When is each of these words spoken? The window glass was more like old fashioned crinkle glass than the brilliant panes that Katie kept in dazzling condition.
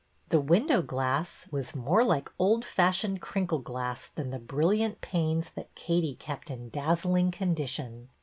The 0.29 0.41
window 0.41 0.81
glass 0.81 1.45
was 1.51 1.75
more 1.75 2.03
like 2.03 2.31
old 2.39 2.65
fashioned 2.65 3.21
crinkle 3.21 3.59
glass 3.59 4.07
than 4.07 4.31
the 4.31 4.39
brilliant 4.39 4.99
panes 4.99 5.51
that 5.51 5.75
Katie 5.75 6.15
kept 6.15 6.49
in 6.49 6.69
dazzling 6.69 7.29
condition. 7.29 8.09